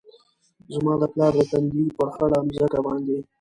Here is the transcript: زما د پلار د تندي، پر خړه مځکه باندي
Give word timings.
زما 0.73 0.93
د 1.01 1.03
پلار 1.13 1.33
د 1.37 1.41
تندي، 1.51 1.83
پر 1.97 2.07
خړه 2.15 2.39
مځکه 2.45 2.79
باندي 2.85 3.17